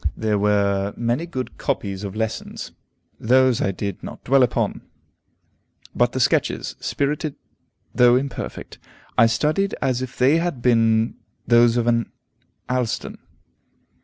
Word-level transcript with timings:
There 0.17 0.39
were 0.39 0.95
many 0.97 1.27
good 1.27 1.59
copies 1.59 2.03
of 2.03 2.15
lessons: 2.15 2.71
those 3.19 3.61
I 3.61 3.69
did 3.71 4.01
not 4.01 4.23
dwell 4.23 4.41
upon. 4.41 4.81
But 5.95 6.13
the 6.13 6.19
sketches, 6.19 6.75
spirited 6.79 7.35
though 7.93 8.15
imperfect, 8.15 8.79
I 9.15 9.27
studied 9.27 9.75
as 9.79 10.01
if 10.01 10.17
they 10.17 10.37
had 10.37 10.59
been 10.63 11.17
those 11.45 11.77
of 11.77 11.85
an 11.85 12.11
Allston. 12.67 13.19